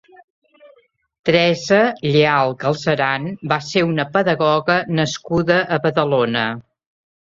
Teresa 1.29 1.77
Lleal 2.13 2.55
Galceran 2.63 3.29
va 3.53 3.59
ser 3.69 3.83
una 3.91 4.07
pedagoga 4.19 4.79
nascuda 5.01 5.63
a 5.77 5.81
Badalona. 5.85 6.49